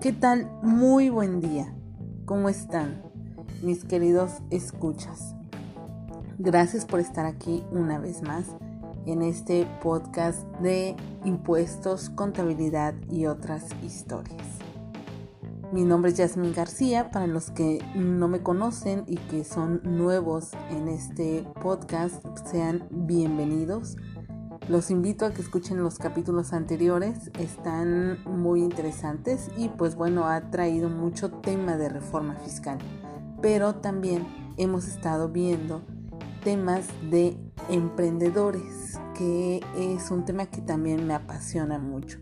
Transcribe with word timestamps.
¿Qué 0.00 0.14
tal? 0.14 0.50
Muy 0.62 1.10
buen 1.10 1.42
día. 1.42 1.74
¿Cómo 2.24 2.48
están 2.48 3.02
mis 3.60 3.84
queridos 3.84 4.32
escuchas? 4.48 5.34
Gracias 6.38 6.86
por 6.86 7.00
estar 7.00 7.26
aquí 7.26 7.62
una 7.70 7.98
vez 7.98 8.22
más 8.22 8.46
en 9.04 9.20
este 9.20 9.68
podcast 9.82 10.40
de 10.62 10.96
impuestos, 11.26 12.08
contabilidad 12.08 12.94
y 13.10 13.26
otras 13.26 13.66
historias. 13.84 14.40
Mi 15.70 15.84
nombre 15.84 16.12
es 16.12 16.16
Yasmin 16.16 16.54
García, 16.54 17.10
para 17.10 17.26
los 17.26 17.50
que 17.50 17.84
no 17.94 18.26
me 18.26 18.42
conocen 18.42 19.04
y 19.06 19.16
que 19.16 19.44
son 19.44 19.82
nuevos 19.84 20.52
en 20.70 20.88
este 20.88 21.44
podcast, 21.60 22.24
sean 22.50 22.88
bienvenidos. 22.90 23.98
Los 24.70 24.92
invito 24.92 25.26
a 25.26 25.32
que 25.32 25.42
escuchen 25.42 25.82
los 25.82 25.98
capítulos 25.98 26.52
anteriores, 26.52 27.32
están 27.40 28.22
muy 28.24 28.60
interesantes 28.62 29.48
y 29.56 29.68
pues 29.68 29.96
bueno, 29.96 30.28
ha 30.28 30.52
traído 30.52 30.88
mucho 30.88 31.28
tema 31.28 31.76
de 31.76 31.88
reforma 31.88 32.36
fiscal, 32.36 32.78
pero 33.42 33.74
también 33.74 34.28
hemos 34.58 34.86
estado 34.86 35.28
viendo 35.28 35.82
temas 36.44 36.86
de 37.10 37.36
emprendedores, 37.68 38.96
que 39.18 39.60
es 39.76 40.08
un 40.12 40.24
tema 40.24 40.46
que 40.46 40.60
también 40.60 41.04
me 41.04 41.14
apasiona 41.14 41.80
mucho. 41.80 42.20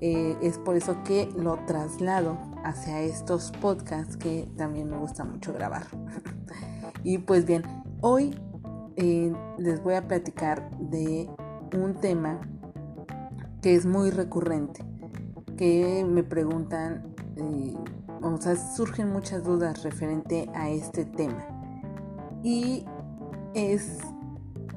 Eh, 0.00 0.36
es 0.42 0.58
por 0.58 0.76
eso 0.76 1.02
que 1.02 1.30
lo 1.34 1.64
traslado 1.64 2.36
hacia 2.62 3.00
estos 3.00 3.52
podcasts 3.52 4.18
que 4.18 4.50
también 4.58 4.90
me 4.90 4.98
gusta 4.98 5.24
mucho 5.24 5.54
grabar. 5.54 5.86
y 7.04 7.16
pues 7.16 7.46
bien, 7.46 7.62
hoy 8.02 8.38
eh, 8.96 9.32
les 9.56 9.82
voy 9.82 9.94
a 9.94 10.06
platicar 10.06 10.70
de 10.78 11.26
un 11.74 11.94
tema 11.94 12.40
que 13.62 13.74
es 13.74 13.86
muy 13.86 14.10
recurrente, 14.10 14.84
que 15.56 16.04
me 16.08 16.22
preguntan, 16.22 17.14
eh, 17.36 17.74
o 18.22 18.36
sea, 18.38 18.56
surgen 18.56 19.12
muchas 19.12 19.44
dudas 19.44 19.82
referente 19.82 20.48
a 20.54 20.70
este 20.70 21.04
tema. 21.04 21.46
Y 22.42 22.84
es 23.54 23.98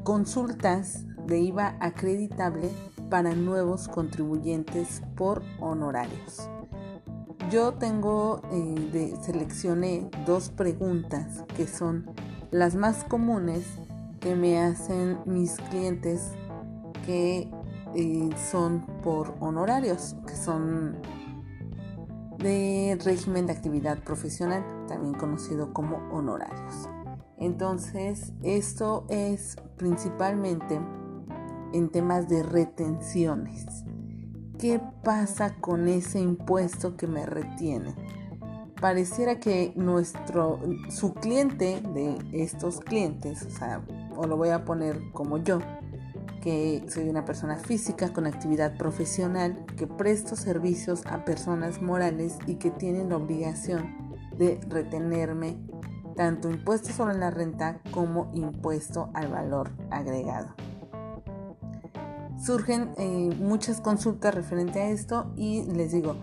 consultas 0.03 1.05
de 1.27 1.39
IVA 1.39 1.77
acreditable 1.79 2.69
para 3.09 3.33
nuevos 3.35 3.87
contribuyentes 3.87 5.01
por 5.15 5.43
honorarios. 5.59 6.49
Yo 7.49 7.73
tengo, 7.73 8.41
eh, 8.51 8.89
de, 8.91 9.15
seleccioné 9.21 10.09
dos 10.25 10.49
preguntas 10.49 11.43
que 11.55 11.67
son 11.67 12.09
las 12.51 12.75
más 12.75 13.03
comunes 13.03 13.63
que 14.19 14.35
me 14.35 14.59
hacen 14.59 15.19
mis 15.25 15.57
clientes 15.69 16.31
que 17.05 17.49
eh, 17.95 18.29
son 18.49 18.85
por 19.03 19.35
honorarios, 19.39 20.15
que 20.27 20.35
son 20.35 20.97
de 22.39 22.97
régimen 23.03 23.45
de 23.45 23.53
actividad 23.53 23.99
profesional, 23.99 24.63
también 24.87 25.13
conocido 25.13 25.73
como 25.73 25.97
honorarios. 26.11 26.89
Entonces, 27.37 28.33
esto 28.41 29.05
es 29.09 29.57
principalmente 29.77 30.79
en 31.73 31.89
temas 31.89 32.27
de 32.29 32.43
retenciones. 32.43 33.83
¿Qué 34.59 34.79
pasa 35.03 35.55
con 35.59 35.87
ese 35.87 36.19
impuesto 36.19 36.95
que 36.95 37.07
me 37.07 37.25
retiene? 37.25 37.93
Pareciera 38.79 39.39
que 39.39 39.73
nuestro, 39.75 40.59
su 40.89 41.13
cliente 41.13 41.81
de 41.93 42.17
estos 42.31 42.79
clientes, 42.79 43.45
o 43.45 43.49
sea, 43.49 43.81
o 44.15 44.27
lo 44.27 44.37
voy 44.37 44.49
a 44.49 44.65
poner 44.65 44.99
como 45.11 45.37
yo, 45.37 45.59
que 46.43 46.83
soy 46.89 47.07
una 47.07 47.23
persona 47.23 47.55
física 47.55 48.11
con 48.11 48.27
actividad 48.27 48.75
profesional, 48.75 49.65
que 49.77 49.87
presto 49.87 50.35
servicios 50.35 51.05
a 51.05 51.23
personas 51.23 51.81
morales 51.81 52.37
y 52.45 52.55
que 52.55 52.69
tienen 52.69 53.07
la 53.07 53.15
obligación 53.15 53.95
de 54.37 54.59
retenerme 54.67 55.57
tanto 56.17 56.49
impuesto 56.49 56.91
sobre 56.91 57.17
la 57.17 57.31
renta 57.31 57.79
como 57.91 58.29
impuesto 58.33 59.09
al 59.13 59.29
valor 59.29 59.71
agregado. 59.89 60.49
Surgen 62.37 62.91
eh, 62.97 63.33
muchas 63.39 63.79
consultas 63.79 64.35
referente 64.35 64.81
a 64.81 64.89
esto 64.89 65.31
y 65.37 65.63
les 65.71 65.93
digo, 65.93 66.17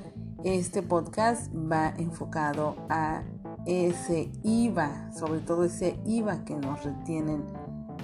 este 0.45 0.83
podcast 0.83 1.51
va 1.55 1.95
enfocado 1.97 2.77
a 2.91 3.23
ese 3.65 4.31
IVA, 4.43 5.13
sobre 5.15 5.41
todo 5.41 5.65
ese 5.65 5.99
IVA 6.05 6.45
que 6.45 6.57
nos 6.57 6.85
retienen 6.85 7.43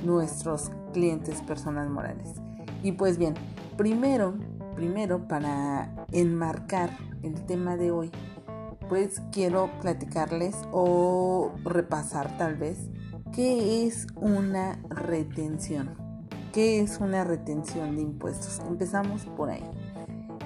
nuestros 0.03 0.71
clientes 0.97 1.43
personas 1.43 1.91
morales. 1.91 2.41
Y 2.83 2.93
pues 2.93 3.19
bien, 3.19 3.34
primero, 3.77 4.34
primero 4.75 5.29
para 5.29 6.07
enmarcar 6.11 6.89
el 7.23 7.34
tema 7.45 7.77
de 7.77 7.91
hoy, 7.91 8.11
pues 8.89 9.21
quiero 9.31 9.69
platicarles 9.83 10.57
o 10.73 11.53
repasar 11.65 12.39
tal 12.39 12.55
vez 12.55 12.89
qué 13.34 13.87
es 13.87 14.07
una 14.17 14.81
retención. 14.89 15.91
¿Qué 16.55 16.81
es 16.81 16.99
una 16.99 17.25
retención 17.25 17.97
de 17.97 18.01
impuestos? 18.01 18.63
Empezamos 18.67 19.27
por 19.37 19.51
ahí. 19.51 19.65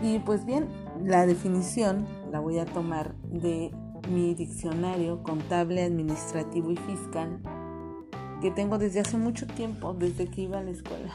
Y 0.03 0.19
pues 0.19 0.45
bien, 0.45 0.67
la 1.01 1.27
definición 1.27 2.09
la 2.33 2.41
voy 2.41 2.59
a 2.59 2.65
tomar 2.65 3.15
de 3.23 3.71
mi 4.11 4.35
diccionario 4.35 5.23
contable, 5.23 5.85
administrativo 5.85 6.73
y 6.73 6.77
fiscal 6.77 7.41
que 8.41 8.51
tengo 8.51 8.79
desde 8.79 9.01
hace 9.01 9.17
mucho 9.17 9.47
tiempo, 9.47 9.95
desde 9.95 10.27
que 10.27 10.43
iba 10.43 10.59
a 10.59 10.63
la 10.63 10.71
escuela. 10.71 11.13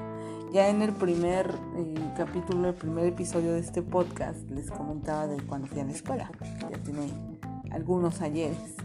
ya 0.52 0.68
en 0.68 0.82
el 0.82 0.92
primer 0.92 1.54
eh, 1.76 1.94
capítulo, 2.16 2.68
el 2.68 2.74
primer 2.74 3.06
episodio 3.06 3.52
de 3.52 3.60
este 3.60 3.82
podcast, 3.82 4.48
les 4.50 4.70
comentaba 4.70 5.26
de 5.26 5.42
cuando 5.42 5.66
fui 5.66 5.80
a 5.80 5.84
la 5.84 5.92
escuela. 5.92 6.30
Ya 6.70 6.78
tiene 6.82 7.08
algunos 7.70 8.20
ayeres. 8.20 8.76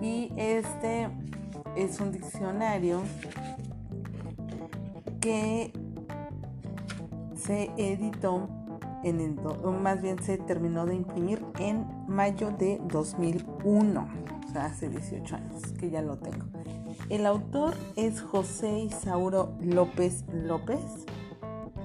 Y 0.00 0.32
este 0.36 1.08
es 1.74 2.00
un 2.00 2.12
diccionario 2.12 3.02
que 5.20 5.72
se 7.34 7.70
editó 7.76 8.48
en 9.02 9.20
el, 9.20 9.34
más 9.82 10.02
bien 10.02 10.22
se 10.22 10.38
terminó 10.38 10.86
de 10.86 10.94
imprimir 10.94 11.44
en 11.58 11.86
mayo 12.08 12.50
de 12.50 12.80
2001, 12.88 14.08
o 14.48 14.52
sea, 14.52 14.66
hace 14.66 14.88
18 14.88 15.36
años 15.36 15.62
que 15.78 15.90
ya 15.90 16.02
lo 16.02 16.18
tengo. 16.18 16.55
El 17.08 17.24
autor 17.24 17.74
es 17.94 18.20
José 18.20 18.80
Isauro 18.80 19.54
López 19.60 20.24
López, 20.32 20.80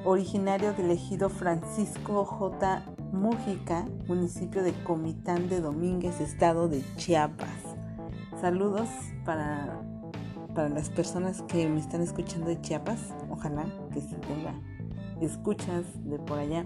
originario 0.03 0.73
del 0.73 0.89
ejido 0.89 1.29
Francisco 1.29 2.25
J. 2.25 2.83
Mújica, 3.13 3.85
municipio 4.07 4.63
de 4.63 4.73
Comitán 4.83 5.47
de 5.47 5.61
Domínguez, 5.61 6.19
estado 6.19 6.67
de 6.67 6.83
Chiapas. 6.95 7.75
Saludos 8.41 8.89
para, 9.23 9.83
para 10.55 10.69
las 10.69 10.89
personas 10.89 11.43
que 11.43 11.69
me 11.69 11.79
están 11.79 12.01
escuchando 12.01 12.47
de 12.47 12.59
Chiapas. 12.59 13.13
Ojalá 13.29 13.65
que 13.93 14.01
se 14.01 14.15
tenga 14.15 14.59
escuchas 15.21 15.85
de 16.03 16.17
por 16.17 16.39
allá. 16.39 16.65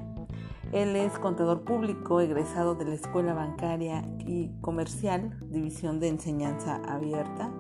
Él 0.72 0.96
es 0.96 1.12
contador 1.20 1.66
público, 1.66 2.22
egresado 2.22 2.74
de 2.76 2.86
la 2.86 2.96
Escuela 2.96 3.34
Bancaria 3.34 4.06
y 4.20 4.48
Comercial, 4.62 5.38
División 5.52 6.00
de 6.00 6.08
Enseñanza 6.08 6.78
Abierta 6.88 7.52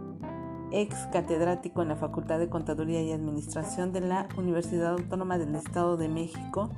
ex 0.72 0.96
catedrático 1.12 1.81
en 1.81 1.90
la 1.90 1.96
Facultad 1.96 2.40
de 2.40 2.50
Contaduría 2.50 3.02
y 3.02 3.12
Administración 3.12 3.92
de 3.92 4.02
la 4.02 4.28
Universidad 4.38 4.94
Autónoma 4.94 5.38
del 5.38 5.56
Estado 5.56 5.98
de 5.98 6.09
México 6.09 6.70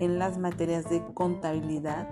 en 0.00 0.18
las 0.18 0.38
materias 0.38 0.88
de 0.90 1.02
contabilidad 1.14 2.08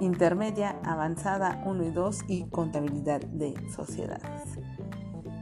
intermedia, 0.00 0.78
avanzada 0.84 1.62
1 1.64 1.84
y 1.84 1.90
2 1.90 2.24
y 2.28 2.44
contabilidad 2.44 3.20
de 3.20 3.54
sociedades. 3.74 4.58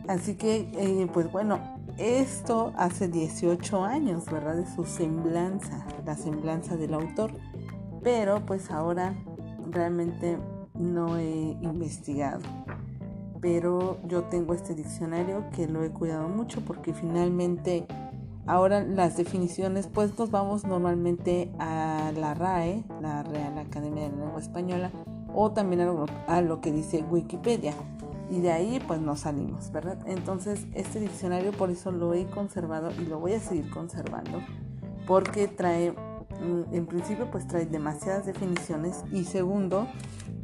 Así 0.08 0.36
que, 0.36 0.70
eh, 0.74 1.08
pues 1.12 1.30
bueno, 1.32 1.60
esto 1.98 2.72
hace 2.76 3.08
18 3.08 3.84
años, 3.84 4.26
¿verdad? 4.26 4.56
De 4.56 4.66
su 4.66 4.84
semblanza, 4.84 5.86
la 6.04 6.16
semblanza 6.16 6.76
del 6.76 6.94
autor. 6.94 7.32
Pero 8.02 8.44
pues 8.44 8.70
ahora 8.70 9.14
realmente 9.70 10.38
no 10.74 11.16
he 11.16 11.56
investigado 11.62 12.63
pero 13.44 13.98
yo 14.08 14.22
tengo 14.22 14.54
este 14.54 14.74
diccionario 14.74 15.44
que 15.54 15.68
lo 15.68 15.84
he 15.84 15.90
cuidado 15.90 16.30
mucho 16.30 16.62
porque 16.62 16.94
finalmente 16.94 17.86
ahora 18.46 18.82
las 18.82 19.18
definiciones 19.18 19.86
pues 19.86 20.18
nos 20.18 20.30
vamos 20.30 20.64
normalmente 20.64 21.52
a 21.58 22.10
la 22.16 22.32
RAE, 22.32 22.84
la 23.02 23.22
Real 23.22 23.58
Academia 23.58 24.04
de 24.04 24.16
la 24.16 24.24
Lengua 24.24 24.40
Española, 24.40 24.90
o 25.34 25.50
también 25.50 25.82
a 25.82 26.40
lo, 26.40 26.60
que 26.62 26.72
dice 26.72 27.04
Wikipedia. 27.10 27.74
Y 28.30 28.40
de 28.40 28.50
ahí 28.50 28.82
pues 28.88 29.02
nos 29.02 29.20
salimos, 29.20 29.70
¿verdad? 29.70 29.98
Entonces 30.06 30.66
este 30.72 30.98
diccionario 30.98 31.52
por 31.52 31.70
eso 31.70 31.92
lo 31.92 32.14
he 32.14 32.24
conservado 32.24 32.92
y 32.98 33.04
lo 33.04 33.20
voy 33.20 33.34
a 33.34 33.40
seguir 33.40 33.68
conservando 33.68 34.40
porque 35.06 35.48
trae, 35.48 35.92
mm, 35.92 36.74
en 36.74 36.86
principio 36.86 37.30
pues 37.30 37.46
trae 37.46 37.66
demasiadas 37.66 38.24
definiciones 38.24 39.04
y 39.12 39.24
segundo 39.24 39.86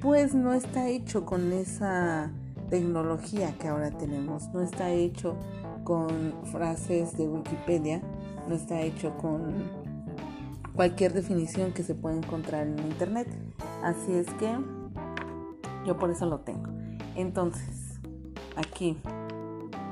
pues 0.02 0.34
no 0.34 0.52
está 0.52 0.88
hecho 0.88 1.24
con 1.24 1.50
esa 1.50 2.30
tecnología 2.70 3.52
que 3.58 3.68
ahora 3.68 3.90
tenemos. 3.90 4.48
No 4.54 4.62
está 4.62 4.90
hecho 4.90 5.36
con 5.84 6.32
frases 6.50 7.16
de 7.18 7.28
Wikipedia, 7.28 8.00
no 8.48 8.54
está 8.54 8.80
hecho 8.80 9.16
con 9.18 9.70
cualquier 10.74 11.12
definición 11.12 11.72
que 11.72 11.82
se 11.82 11.94
pueda 11.94 12.16
encontrar 12.16 12.66
en 12.66 12.78
Internet. 12.78 13.28
Así 13.82 14.14
es 14.14 14.32
que 14.34 14.56
yo 15.86 15.98
por 15.98 16.10
eso 16.10 16.26
lo 16.26 16.40
tengo. 16.40 16.70
Entonces, 17.16 18.00
aquí 18.56 18.96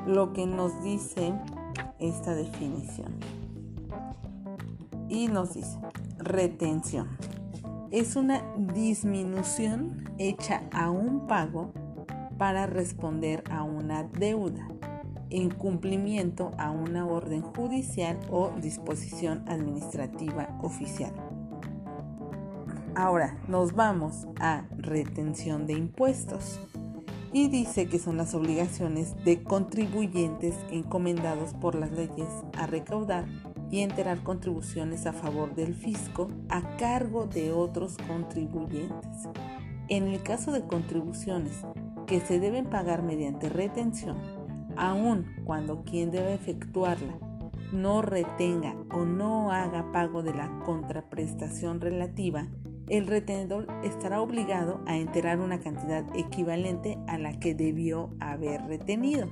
lo 0.07 0.33
que 0.33 0.47
nos 0.47 0.83
dice 0.83 1.35
esta 1.99 2.35
definición. 2.35 3.13
Y 5.09 5.29
nos 5.29 5.55
dice, 5.55 5.79
retención. 6.19 7.09
Es 7.91 8.17
una 8.17 8.43
disminución 8.75 10.05
hecha 10.19 10.63
a 10.73 10.91
un 10.91 11.27
pago 11.27 11.73
para 12.39 12.67
responder 12.67 13.45
a 13.51 13.65
una 13.65 14.05
deuda 14.05 14.69
en 15.31 15.51
cumplimiento 15.51 16.53
a 16.57 16.71
una 16.71 17.05
orden 17.05 17.43
judicial 17.43 18.19
o 18.31 18.51
disposición 18.61 19.45
administrativa 19.47 20.57
oficial. 20.63 21.13
Ahora 22.95 23.39
nos 23.47 23.75
vamos 23.75 24.27
a 24.41 24.65
retención 24.77 25.67
de 25.67 25.75
impuestos 25.75 26.59
y 27.33 27.49
dice 27.49 27.87
que 27.87 27.99
son 27.99 28.17
las 28.17 28.35
obligaciones 28.35 29.15
de 29.25 29.43
contribuyentes 29.43 30.55
encomendados 30.71 31.53
por 31.55 31.75
las 31.75 31.93
leyes 31.93 32.29
a 32.57 32.67
recaudar 32.67 33.27
y 33.71 33.81
enterar 33.81 34.23
contribuciones 34.23 35.07
a 35.07 35.13
favor 35.13 35.55
del 35.55 35.75
fisco 35.75 36.31
a 36.49 36.77
cargo 36.79 37.27
de 37.27 37.53
otros 37.53 37.99
contribuyentes. 38.07 39.29
En 39.89 40.09
el 40.09 40.23
caso 40.23 40.53
de 40.53 40.63
contribuciones 40.63 41.53
que 42.09 42.21
se 42.21 42.41
deben 42.41 42.65
pagar 42.65 43.03
mediante 43.03 43.49
retención, 43.49 44.17
aun 44.77 45.27
cuando 45.45 45.85
quien 45.85 46.11
debe 46.11 46.35
efectuarla 46.35 47.19
no 47.71 48.01
retenga 48.01 48.75
o 48.91 49.05
no 49.05 49.53
haga 49.53 49.93
pago 49.93 50.23
de 50.23 50.33
la 50.33 50.49
contraprestación 50.65 51.83
relativa, 51.83 52.49
el 52.89 53.07
retenedor 53.07 53.67
estará 53.85 54.23
obligado 54.23 54.81
a 54.87 54.97
enterar 54.97 55.39
una 55.41 55.61
cantidad 55.61 56.05
equivalente 56.17 56.99
a 57.07 57.19
la 57.19 57.39
que 57.39 57.55
debió 57.55 58.11
haber 58.21 58.63
retenido. 58.63 59.29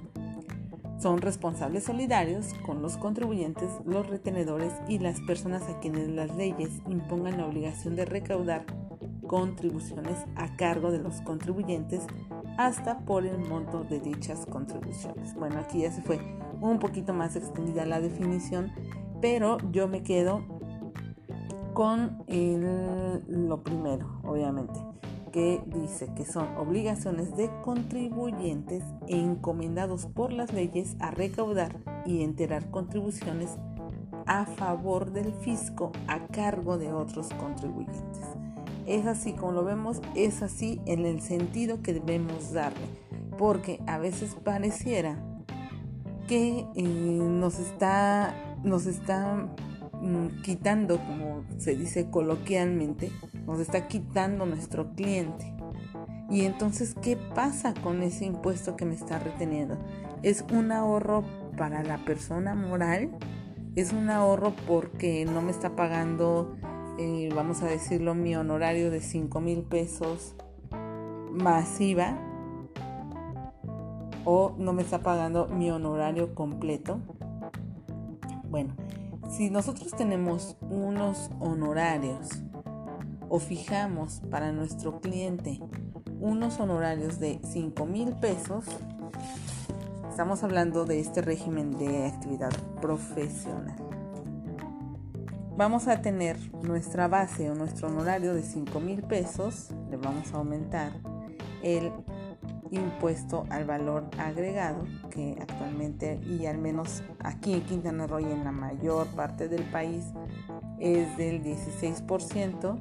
Son 0.99 1.23
responsables 1.23 1.85
solidarios 1.85 2.53
con 2.67 2.83
los 2.83 2.99
contribuyentes, 2.99 3.71
los 3.87 4.07
retenedores 4.07 4.73
y 4.87 4.99
las 4.99 5.21
personas 5.23 5.63
a 5.63 5.79
quienes 5.81 6.09
las 6.09 6.37
leyes 6.37 6.71
impongan 6.89 7.39
la 7.39 7.47
obligación 7.47 7.97
de 7.97 8.05
recaudar 8.05 8.67
contribuciones 9.27 10.19
a 10.37 10.57
cargo 10.57 10.91
de 10.91 10.99
los 10.99 11.21
contribuyentes 11.23 12.03
hasta 12.57 12.99
por 13.01 13.27
el 13.27 13.39
monto 13.39 13.85
de 13.85 14.01
dichas 14.01 14.47
contribuciones. 14.47 15.35
Bueno, 15.35 15.59
aquí 15.59 15.81
ya 15.83 15.93
se 15.93 16.03
fue 16.03 16.21
un 16.61 16.79
poquito 16.79 17.13
más 17.13 17.37
extendida 17.37 17.85
la 17.87 18.01
definición, 18.01 18.73
pero 19.21 19.59
yo 19.73 19.89
me 19.89 20.03
quedo 20.03 20.43
con 21.75 22.25
lo 23.29 23.63
primero, 23.63 24.21
obviamente, 24.25 24.81
que 25.33 25.63
dice 25.67 26.09
que 26.15 26.25
son 26.25 26.49
obligaciones 26.57 27.37
de 27.37 27.51
contribuyentes 27.63 28.83
encomendados 29.07 30.07
por 30.07 30.33
las 30.33 30.55
leyes 30.55 30.97
a 30.99 31.11
recaudar 31.11 31.77
y 32.07 32.23
enterar 32.23 32.71
contribuciones 32.71 33.59
a 34.25 34.47
favor 34.47 35.13
del 35.13 35.33
fisco 35.35 35.93
a 36.09 36.27
cargo 36.29 36.79
de 36.79 36.93
otros 36.93 37.29
contribuyentes. 37.39 38.36
Es 38.87 39.07
así 39.07 39.33
como 39.33 39.53
lo 39.53 39.65
vemos, 39.65 40.01
es 40.15 40.43
así 40.43 40.81
en 40.87 41.07
el 41.07 41.21
sentido 41.21 41.83
que 41.83 41.93
debemos 41.93 42.53
darle, 42.53 42.87
porque 43.37 43.81
a 43.87 43.99
veces 43.99 44.37
pareciera 44.45 45.19
que 46.29 46.67
eh, 46.75 46.83
nos 46.83 47.59
está, 47.59 48.35
nos 48.63 48.87
está 48.87 49.49
Mm, 50.01 50.43
quitando, 50.43 50.99
como 50.99 51.45
se 51.59 51.75
dice 51.75 52.11
coloquialmente, 52.11 53.11
nos 53.47 53.61
está 53.61 53.89
quitando 53.89 54.45
nuestro 54.47 54.93
cliente. 54.95 55.53
Y 56.29 56.45
entonces, 56.45 56.95
¿qué 57.01 57.17
pasa 57.17 57.73
con 57.83 58.03
ese 58.03 58.25
impuesto 58.25 58.77
que 58.77 58.85
me 58.85 58.95
está 58.95 59.19
reteniendo? 59.19 59.79
¿Es 60.23 60.45
un 60.53 60.73
ahorro 60.73 61.25
para 61.57 61.83
la 61.83 62.05
persona 62.05 62.55
moral? 62.55 63.11
¿Es 63.75 63.93
un 63.93 64.11
ahorro 64.11 64.55
porque 64.67 65.25
no 65.25 65.41
me 65.41 65.51
está 65.51 65.77
pagando, 65.77 66.57
eh, 66.99 67.29
vamos 67.35 67.63
a 67.63 67.67
decirlo, 67.67 68.15
mi 68.15 68.37
honorario 68.37 68.91
de 68.91 69.01
5 69.01 69.41
mil 69.41 69.63
pesos 69.63 70.35
masiva? 71.31 72.19
¿O 74.25 74.55
no 74.59 74.73
me 74.73 74.83
está 74.83 75.03
pagando 75.03 75.47
mi 75.47 75.71
honorario 75.71 76.35
completo? 76.35 77.01
Bueno, 78.49 78.75
si 79.31 79.51
nosotros 79.51 79.93
tenemos 79.93 80.57
unos 80.63 81.31
honorarios 81.41 82.29
o 83.29 83.39
fijamos 83.39 84.23
para 84.31 84.53
nuestro 84.53 85.01
cliente 85.01 85.61
unos 86.21 86.59
honorarios 86.61 87.21
de 87.21 87.41
5 87.45 87.87
mil 87.87 88.15
pesos, 88.15 88.65
estamos 90.09 90.43
hablando 90.43 90.85
de 90.85 91.01
este 91.01 91.21
régimen 91.21 91.77
de 91.79 92.07
actividad 92.07 92.53
profesional. 92.81 93.86
Vamos 95.57 95.89
a 95.89 96.03
tener 96.03 96.37
nuestra 96.63 97.09
base 97.09 97.49
o 97.51 97.55
nuestro 97.55 97.89
honorario 97.89 98.35
de 98.35 98.43
5 98.43 98.79
mil 98.79 99.03
pesos, 99.03 99.71
le 99.91 99.97
vamos 99.97 100.35
a 100.35 100.37
aumentar 100.37 100.93
el 101.63 101.91
impuesto 102.71 103.47
al 103.49 103.65
valor 103.65 104.05
agregado 104.19 104.85
que 105.09 105.35
actualmente 105.41 106.21
y 106.27 106.45
al 106.45 106.59
menos 106.59 107.03
aquí 107.21 107.55
en 107.55 107.63
Quintana 107.63 108.07
Roo 108.07 108.21
y 108.21 108.25
en 108.25 108.45
la 108.45 108.53
mayor 108.53 109.07
parte 109.09 109.49
del 109.49 109.63
país 109.71 110.05
es 110.79 111.17
del 111.17 111.43
16%. 111.43 112.79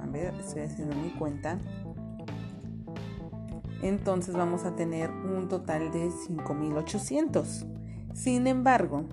A 0.00 0.06
ver, 0.06 0.34
estoy 0.36 0.62
haciendo 0.62 0.96
mi 0.96 1.10
cuenta. 1.10 1.58
Entonces 3.82 4.34
vamos 4.34 4.64
a 4.64 4.74
tener 4.74 5.10
un 5.10 5.48
total 5.48 5.92
de 5.92 6.08
5.800. 6.08 7.66
Sin 8.14 8.46
embargo, 8.46 9.04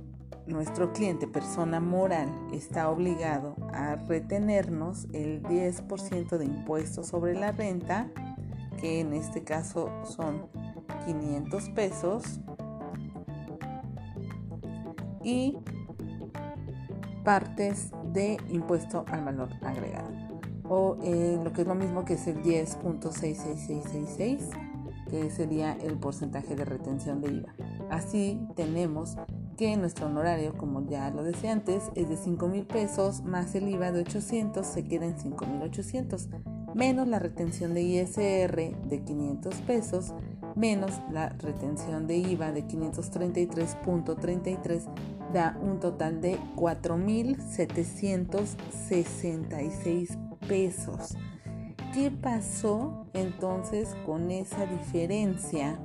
nuestro 0.48 0.94
cliente, 0.94 1.28
persona 1.28 1.80
moral, 1.80 2.30
está 2.54 2.90
obligado 2.90 3.56
a 3.74 3.96
retenernos 3.96 5.08
el 5.14 5.42
10% 5.44 6.38
de 6.38 6.46
impuestos 6.46 7.08
sobre 7.08 7.34
la 7.34 7.52
renta, 7.52 8.08
que 8.80 9.00
en 9.00 9.14
este 9.14 9.44
caso 9.44 9.90
son 10.06 10.48
500 11.06 11.70
pesos, 11.70 12.40
y 15.24 15.58
partes 17.24 17.92
de 18.14 18.38
impuesto 18.50 19.04
al 19.08 19.26
valor 19.26 19.50
agregado, 19.64 20.12
o 20.70 20.98
eh, 21.02 21.40
lo 21.44 21.52
que 21.52 21.62
es 21.64 21.68
lo 21.68 21.74
mismo 21.76 22.06
que 22.06 22.14
es 22.14 22.28
el 22.28 22.44
10.66666, 22.44 24.40
que 25.10 25.30
sería 25.32 25.74
el 25.74 25.98
porcentaje 25.98 26.56
de 26.56 26.66
retención 26.66 27.22
de 27.22 27.34
IVA. 27.34 27.56
Así 27.90 28.40
tenemos 28.56 29.18
que 29.56 29.78
nuestro 29.78 30.08
honorario, 30.08 30.58
como 30.58 30.88
ya 30.88 31.12
lo 31.12 31.22
decía 31.24 31.52
antes, 31.52 31.92
es 31.96 32.10
de 32.10 32.18
5 32.18 32.48
mil 32.48 32.66
pesos 32.66 33.22
más 33.24 33.54
el 33.56 33.70
IVA 33.70 33.92
de 33.92 34.02
800, 34.02 34.66
se 34.66 34.86
queda 34.86 35.06
en 35.06 35.20
5 35.20 35.46
mil 35.46 35.62
800, 35.62 36.30
menos 36.74 37.08
la 37.08 37.20
retención 37.20 37.74
de 37.74 37.84
ISR 37.84 38.76
de 38.88 39.04
500 39.06 39.56
pesos, 39.62 40.14
menos 40.56 41.00
la 41.12 41.30
retención 41.30 42.08
de 42.08 42.18
IVA 42.18 42.52
de 42.52 42.66
533.33, 42.66 44.84
da 45.34 45.58
un 45.62 45.80
total 45.80 46.20
de 46.22 46.40
4 46.56 46.98
mil 46.98 47.40
766 47.42 50.18
pesos. 50.48 51.16
¿Qué 51.94 52.10
pasó 52.12 53.06
entonces 53.14 53.96
con 54.06 54.32
esa 54.32 54.66
diferencia 54.66 55.80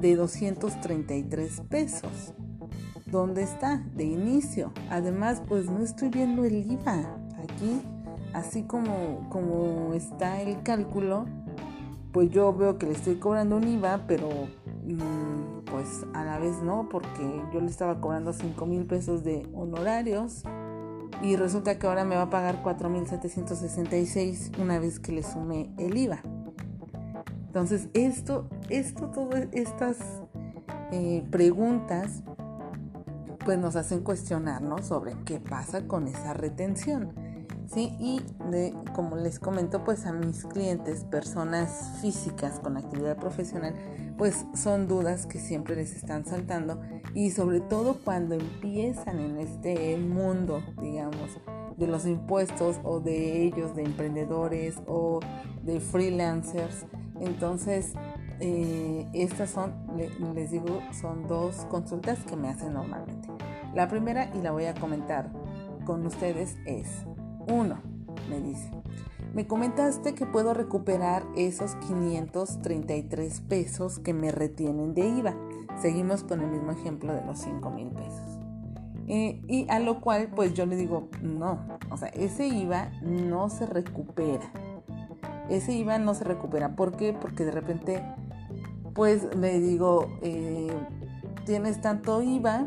de 0.00 0.16
233 0.16 1.60
pesos? 1.68 2.34
¿Dónde 3.10 3.42
está? 3.42 3.82
De 3.94 4.04
inicio. 4.04 4.72
Además, 4.90 5.42
pues 5.48 5.66
no 5.70 5.80
estoy 5.82 6.10
viendo 6.10 6.44
el 6.44 6.70
IVA. 6.70 7.16
Aquí, 7.42 7.80
así 8.34 8.64
como, 8.64 9.26
como 9.30 9.94
está 9.94 10.42
el 10.42 10.62
cálculo, 10.62 11.24
pues 12.12 12.30
yo 12.30 12.52
veo 12.52 12.76
que 12.78 12.86
le 12.86 12.92
estoy 12.92 13.16
cobrando 13.16 13.56
un 13.56 13.64
IVA, 13.66 14.04
pero 14.06 14.28
mm, 14.84 15.64
pues 15.70 16.04
a 16.12 16.24
la 16.24 16.38
vez 16.38 16.62
no, 16.62 16.88
porque 16.90 17.42
yo 17.52 17.60
le 17.60 17.68
estaba 17.68 18.00
cobrando 18.00 18.32
5 18.32 18.66
mil 18.66 18.84
pesos 18.84 19.24
de 19.24 19.48
honorarios 19.54 20.42
y 21.22 21.36
resulta 21.36 21.78
que 21.78 21.86
ahora 21.86 22.04
me 22.04 22.16
va 22.16 22.22
a 22.22 22.30
pagar 22.30 22.62
4.766 22.62 24.58
una 24.60 24.78
vez 24.78 25.00
que 25.00 25.12
le 25.12 25.22
sume 25.22 25.72
el 25.78 25.96
IVA. 25.96 26.20
Entonces, 27.46 27.88
esto, 27.94 28.48
esto, 28.68 29.06
todas 29.06 29.48
estas 29.52 29.96
eh, 30.92 31.24
preguntas 31.30 32.22
pues 33.48 33.58
nos 33.58 33.76
hacen 33.76 34.00
cuestionarnos 34.00 34.84
sobre 34.84 35.14
qué 35.24 35.40
pasa 35.40 35.86
con 35.86 36.06
esa 36.06 36.34
retención. 36.34 37.14
¿sí? 37.72 37.96
Y 37.98 38.20
de, 38.50 38.74
como 38.94 39.16
les 39.16 39.38
comento, 39.38 39.84
pues 39.84 40.04
a 40.04 40.12
mis 40.12 40.44
clientes, 40.44 41.04
personas 41.04 41.92
físicas 42.02 42.60
con 42.60 42.76
actividad 42.76 43.16
profesional, 43.16 43.74
pues 44.18 44.44
son 44.54 44.86
dudas 44.86 45.24
que 45.24 45.38
siempre 45.38 45.76
les 45.76 45.96
están 45.96 46.26
saltando 46.26 46.78
y 47.14 47.30
sobre 47.30 47.60
todo 47.60 47.96
cuando 48.04 48.34
empiezan 48.34 49.18
en 49.18 49.38
este 49.38 49.96
mundo, 49.96 50.62
digamos, 50.82 51.40
de 51.78 51.86
los 51.86 52.04
impuestos 52.04 52.78
o 52.84 53.00
de 53.00 53.44
ellos, 53.44 53.74
de 53.74 53.84
emprendedores 53.84 54.76
o 54.86 55.20
de 55.62 55.80
freelancers. 55.80 56.84
Entonces, 57.18 57.94
eh, 58.40 59.06
estas 59.14 59.48
son, 59.50 59.72
les 60.34 60.50
digo, 60.50 60.82
son 61.00 61.26
dos 61.26 61.64
consultas 61.70 62.18
que 62.24 62.36
me 62.36 62.50
hacen 62.50 62.74
normalmente. 62.74 63.37
La 63.74 63.88
primera, 63.88 64.30
y 64.34 64.40
la 64.40 64.50
voy 64.50 64.64
a 64.64 64.74
comentar 64.74 65.30
con 65.84 66.06
ustedes, 66.06 66.56
es, 66.66 66.88
uno, 67.48 67.78
me 68.28 68.40
dice, 68.40 68.70
me 69.34 69.46
comentaste 69.46 70.14
que 70.14 70.26
puedo 70.26 70.54
recuperar 70.54 71.22
esos 71.36 71.74
533 71.76 73.40
pesos 73.42 73.98
que 73.98 74.14
me 74.14 74.32
retienen 74.32 74.94
de 74.94 75.08
IVA. 75.08 75.34
Seguimos 75.80 76.24
con 76.24 76.40
el 76.40 76.48
mismo 76.48 76.72
ejemplo 76.72 77.12
de 77.12 77.24
los 77.24 77.38
5 77.38 77.70
mil 77.70 77.88
pesos. 77.88 78.38
Eh, 79.06 79.40
y 79.48 79.66
a 79.70 79.78
lo 79.78 80.00
cual 80.00 80.28
pues 80.34 80.54
yo 80.54 80.66
le 80.66 80.76
digo, 80.76 81.08
no, 81.22 81.78
o 81.90 81.96
sea, 81.96 82.08
ese 82.08 82.46
IVA 82.46 82.90
no 83.02 83.48
se 83.48 83.66
recupera. 83.66 84.50
Ese 85.48 85.72
IVA 85.72 85.98
no 85.98 86.14
se 86.14 86.24
recupera. 86.24 86.74
¿Por 86.74 86.96
qué? 86.96 87.12
Porque 87.12 87.44
de 87.44 87.52
repente 87.52 88.02
pues 88.94 89.34
le 89.36 89.60
digo, 89.60 90.08
eh, 90.22 90.72
tienes 91.46 91.80
tanto 91.80 92.20
IVA 92.20 92.66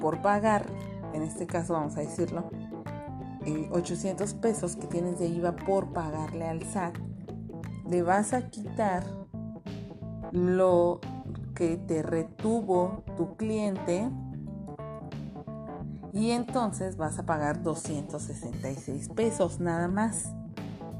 por 0.00 0.20
pagar, 0.22 0.66
en 1.12 1.22
este 1.22 1.46
caso 1.46 1.74
vamos 1.74 1.96
a 1.96 2.00
decirlo, 2.00 2.50
800 3.70 4.34
pesos 4.34 4.76
que 4.76 4.86
tienes 4.86 5.18
de 5.18 5.28
IVA 5.28 5.56
por 5.56 5.92
pagarle 5.92 6.48
al 6.48 6.62
SAT, 6.62 6.96
le 7.88 8.02
vas 8.02 8.32
a 8.32 8.48
quitar 8.50 9.04
lo 10.32 11.00
que 11.54 11.76
te 11.76 12.02
retuvo 12.02 13.02
tu 13.16 13.36
cliente 13.36 14.10
y 16.12 16.30
entonces 16.30 16.96
vas 16.96 17.18
a 17.18 17.24
pagar 17.24 17.62
266 17.62 19.08
pesos 19.10 19.60
nada 19.60 19.88
más. 19.88 20.32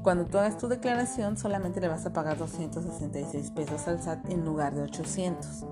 Cuando 0.03 0.25
tú 0.25 0.37
hagas 0.37 0.57
tu 0.57 0.67
declaración 0.67 1.37
solamente 1.37 1.79
le 1.79 1.87
vas 1.87 2.05
a 2.05 2.13
pagar 2.13 2.37
266 2.37 3.51
pesos 3.51 3.87
al 3.87 4.01
SAT 4.01 4.29
en 4.29 4.45
lugar 4.45 4.73
de 4.73 4.81
800. 4.83 5.65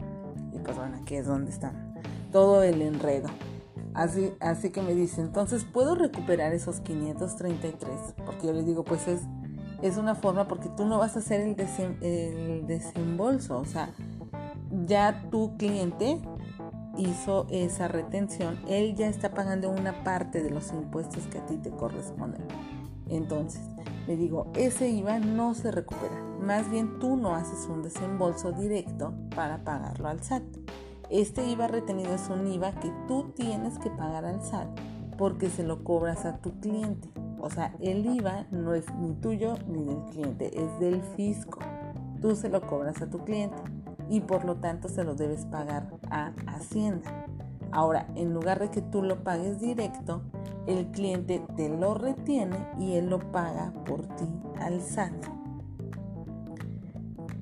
Y 0.53 0.59
pues 0.59 0.77
bueno, 0.77 0.97
aquí 1.01 1.15
es 1.15 1.25
donde 1.25 1.51
está 1.51 1.88
todo 2.31 2.63
el 2.63 2.81
enredo. 2.81 3.29
Así, 3.93 4.33
así 4.39 4.69
que 4.69 4.81
me 4.81 4.93
dice, 4.93 5.21
entonces 5.21 5.65
puedo 5.65 5.95
recuperar 5.95 6.53
esos 6.53 6.79
533, 6.81 8.15
porque 8.25 8.47
yo 8.47 8.53
le 8.53 8.63
digo, 8.63 8.83
pues 8.83 9.07
es, 9.07 9.21
es 9.81 9.97
una 9.97 10.15
forma 10.15 10.47
porque 10.47 10.69
tú 10.69 10.85
no 10.85 10.99
vas 10.99 11.15
a 11.15 11.19
hacer 11.19 11.41
el, 11.41 11.55
el 12.01 12.67
desembolso, 12.67 13.59
o 13.59 13.65
sea, 13.65 13.89
ya 14.85 15.27
tu 15.31 15.57
cliente 15.57 16.21
hizo 16.97 17.47
esa 17.49 17.87
retención, 17.87 18.59
él 18.67 18.95
ya 18.95 19.07
está 19.07 19.31
pagando 19.31 19.69
una 19.69 20.03
parte 20.03 20.43
de 20.43 20.51
los 20.51 20.71
impuestos 20.71 21.25
que 21.27 21.39
a 21.39 21.45
ti 21.45 21.57
te 21.57 21.71
corresponden. 21.71 22.43
Entonces, 23.07 23.61
le 24.07 24.17
digo, 24.17 24.51
ese 24.55 24.89
IVA 24.89 25.19
no 25.19 25.55
se 25.55 25.71
recupera, 25.71 26.23
más 26.41 26.69
bien 26.69 26.99
tú 26.99 27.17
no 27.17 27.35
haces 27.35 27.67
un 27.67 27.81
desembolso 27.81 28.51
directo 28.51 29.13
para 29.35 29.63
pagarlo 29.63 30.07
al 30.07 30.21
SAT. 30.21 30.43
Este 31.09 31.43
IVA 31.43 31.67
retenido 31.67 32.13
es 32.13 32.29
un 32.29 32.47
IVA 32.47 32.71
que 32.73 32.93
tú 33.07 33.31
tienes 33.35 33.79
que 33.79 33.89
pagar 33.89 34.25
al 34.25 34.43
SAT 34.43 34.67
porque 35.17 35.49
se 35.49 35.63
lo 35.63 35.83
cobras 35.83 36.23
a 36.25 36.37
tu 36.37 36.59
cliente. 36.59 37.09
O 37.39 37.49
sea, 37.49 37.75
el 37.79 38.05
IVA 38.05 38.45
no 38.51 38.75
es 38.75 38.85
ni 38.93 39.13
tuyo 39.15 39.55
ni 39.67 39.83
del 39.83 40.03
cliente, 40.11 40.51
es 40.61 40.79
del 40.79 41.01
fisco. 41.01 41.59
Tú 42.21 42.35
se 42.35 42.49
lo 42.49 42.61
cobras 42.61 43.01
a 43.01 43.09
tu 43.09 43.19
cliente 43.25 43.57
y 44.07 44.21
por 44.21 44.45
lo 44.45 44.57
tanto 44.57 44.87
se 44.87 45.03
lo 45.03 45.15
debes 45.15 45.45
pagar 45.45 45.87
a 46.11 46.31
Hacienda. 46.45 47.25
Ahora, 47.71 48.07
en 48.15 48.33
lugar 48.33 48.59
de 48.59 48.69
que 48.69 48.81
tú 48.81 49.01
lo 49.01 49.23
pagues 49.23 49.59
directo, 49.59 50.21
el 50.67 50.91
cliente 50.91 51.41
te 51.55 51.69
lo 51.69 51.95
retiene 51.95 52.67
y 52.77 52.93
él 52.93 53.09
lo 53.09 53.19
paga 53.31 53.73
por 53.85 54.05
ti 54.15 54.25
al 54.59 54.79
SAT. 54.81 55.13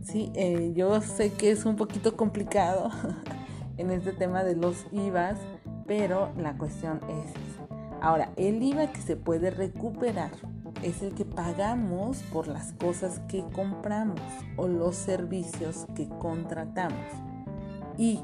Sí, 0.02 0.32
eh, 0.36 0.72
yo 0.74 1.02
sé 1.02 1.34
que 1.34 1.52
es 1.52 1.66
un 1.66 1.76
poquito 1.76 2.16
complicado 2.16 2.90
en 3.78 3.92
este 3.92 4.12
tema 4.12 4.44
de 4.44 4.56
los 4.56 4.86
IVAs, 4.92 5.38
pero 5.86 6.32
la 6.38 6.58
cuestión 6.58 7.00
es 7.10 7.34
Ahora, 8.02 8.32
el 8.36 8.62
IVA 8.62 8.92
que 8.92 9.02
se 9.02 9.16
puede 9.16 9.50
recuperar 9.50 10.32
es 10.84 11.02
el 11.02 11.16
que 11.16 11.26
pagamos 11.26 12.22
por 12.32 12.48
las 12.48 12.74
cosas 12.74 13.20
que 13.28 13.44
compramos 13.54 14.22
o 14.56 14.68
los 14.68 14.96
servicios 14.96 15.88
que 15.96 16.08
contratamos. 16.08 17.06
Y 17.98 18.22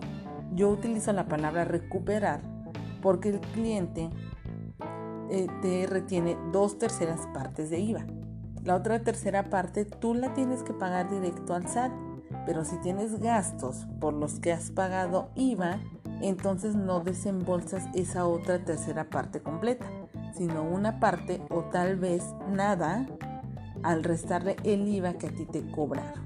yo 0.53 0.69
utilizo 0.69 1.12
la 1.13 1.27
palabra 1.27 1.65
recuperar 1.65 2.41
porque 3.01 3.29
el 3.29 3.39
cliente 3.39 4.12
eh, 5.31 5.48
te 5.63 5.88
retiene 5.88 6.38
dos 6.51 6.77
terceras 6.77 7.22
partes 7.33 7.72
de 7.72 7.79
IVA. 7.79 8.05
La 8.63 8.75
otra 8.75 9.01
tercera 9.01 9.50
parte 9.50 9.86
tú 9.86 10.13
la 10.13 10.33
tienes 10.36 10.62
que 10.62 10.74
pagar 10.74 11.10
directo 11.10 11.55
al 11.55 11.67
SAT 11.67 11.91
pero 12.45 12.65
si 12.65 12.77
tienes 12.77 13.19
gastos 13.19 13.88
por 14.00 14.13
los 14.13 14.39
que 14.39 14.51
has 14.51 14.71
pagado 14.71 15.29
IVA, 15.35 15.79
entonces 16.21 16.75
no 16.75 17.00
desembolsas 17.01 17.83
esa 17.93 18.25
otra 18.25 18.63
tercera 18.63 19.09
parte 19.09 19.41
completa, 19.41 19.85
sino 20.33 20.63
una 20.63 21.00
parte 21.00 21.41
o 21.50 21.63
tal 21.63 21.97
vez 21.97 22.23
nada 22.50 23.05
al 23.83 24.03
restarle 24.03 24.55
el 24.63 24.88
IVA 24.88 25.13
que 25.13 25.27
a 25.27 25.31
ti 25.31 25.45
te 25.45 25.69
cobraron. 25.71 26.23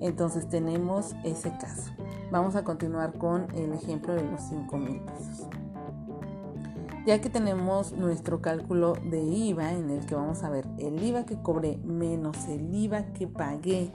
Entonces 0.00 0.48
tenemos 0.48 1.14
ese 1.24 1.50
caso. 1.50 1.90
Vamos 2.30 2.56
a 2.56 2.64
continuar 2.64 3.14
con 3.14 3.46
el 3.54 3.72
ejemplo 3.72 4.14
de 4.14 4.22
los 4.22 4.40
5 4.42 4.78
mil 4.78 5.00
pesos. 5.00 5.48
Ya 7.06 7.20
que 7.20 7.30
tenemos 7.30 7.92
nuestro 7.92 8.40
cálculo 8.40 8.92
de 8.92 9.20
IVA 9.20 9.72
en 9.72 9.90
el 9.90 10.04
que 10.06 10.14
vamos 10.14 10.42
a 10.42 10.50
ver 10.50 10.66
el 10.78 11.02
IVA 11.02 11.24
que 11.24 11.40
cobré 11.40 11.78
menos 11.78 12.46
el 12.46 12.74
IVA 12.74 13.06
que 13.12 13.26
pagué 13.26 13.90